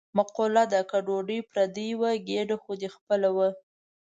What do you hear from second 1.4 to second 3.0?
پردۍ وه ګېډه خو دې